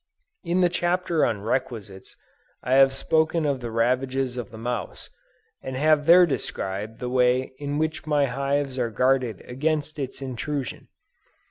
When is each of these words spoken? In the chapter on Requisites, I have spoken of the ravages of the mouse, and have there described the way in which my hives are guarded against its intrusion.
In 0.43 0.61
the 0.61 0.67
chapter 0.69 1.23
on 1.23 1.41
Requisites, 1.43 2.15
I 2.63 2.73
have 2.73 2.91
spoken 2.91 3.45
of 3.45 3.59
the 3.59 3.69
ravages 3.69 4.35
of 4.35 4.49
the 4.49 4.57
mouse, 4.57 5.11
and 5.61 5.75
have 5.75 6.07
there 6.07 6.25
described 6.25 6.97
the 6.99 7.07
way 7.07 7.53
in 7.59 7.77
which 7.77 8.07
my 8.07 8.25
hives 8.25 8.79
are 8.79 8.89
guarded 8.89 9.41
against 9.41 9.99
its 9.99 10.19
intrusion. 10.19 10.87